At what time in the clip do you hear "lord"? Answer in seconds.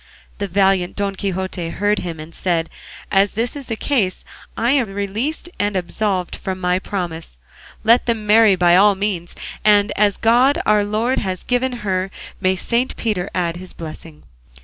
10.83-11.19